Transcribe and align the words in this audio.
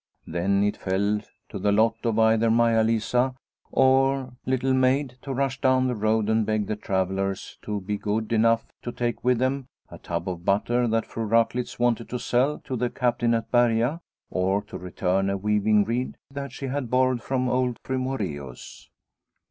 Then 0.25 0.63
it 0.63 0.77
fell 0.77 1.21
to 1.49 1.59
the 1.59 1.71
lot 1.71 1.95
of 2.05 2.17
either 2.17 2.49
Maia 2.49 2.83
Lisa 2.83 3.35
or 3.71 4.33
Little 4.47 4.73
Maid 4.73 5.19
to 5.21 5.31
rush 5.31 5.61
down 5.61 5.85
the 5.87 5.93
road 5.95 6.27
and 6.27 6.43
beg 6.43 6.65
the 6.65 6.75
travellers 6.75 7.59
to 7.61 7.81
be 7.81 7.99
good 7.99 8.33
enough 8.33 8.65
to 8.81 8.91
take 8.91 9.23
with 9.23 9.37
them 9.37 9.67
a 9.91 9.99
tub 9.99 10.27
of 10.27 10.43
butter 10.43 10.87
that 10.87 11.05
Fru 11.05 11.23
Raklitz 11.27 11.77
wanted 11.77 12.09
to 12.09 12.17
sell 12.17 12.57
to 12.63 12.75
the 12.75 12.89
Captain 12.89 13.35
at 13.35 13.51
Berga 13.51 14.01
or 14.31 14.63
to 14.63 14.77
return 14.79 15.29
a 15.29 15.37
weaving 15.37 15.83
reed 15.83 16.17
that 16.31 16.51
she 16.51 16.65
had 16.65 16.89
borrowed 16.89 17.21
from 17.21 17.47
old 17.47 17.77
Fru 17.83 17.99
Moreus. 17.99 18.89